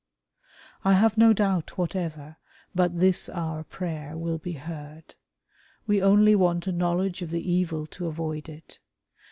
I 0.83 0.93
have 0.93 1.15
no 1.15 1.31
doubt 1.31 1.77
whatever, 1.77 2.37
but 2.73 2.99
this 2.99 3.29
our 3.29 3.63
prayer 3.63 4.17
will 4.17 4.39
be 4.39 4.53
heard. 4.53 5.13
We 5.85 6.01
only 6.01 6.33
want 6.33 6.65
a 6.65 6.71
knowledge 6.71 7.21
of 7.21 7.29
the 7.29 7.51
evil 7.51 7.85
to 7.85 8.07
avoid 8.07 8.49
it. 8.49 8.79